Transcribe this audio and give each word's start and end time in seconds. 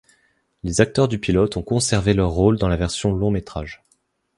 Les 0.63 0.81
acteurs 0.81 1.07
du 1.07 1.19
pilote 1.19 1.57
ont 1.57 1.61
conservé 1.61 2.15
leur 2.15 2.31
rôle 2.31 2.57
dans 2.57 2.67
la 2.67 2.75
version 2.75 3.13
long-métrage. 3.13 3.83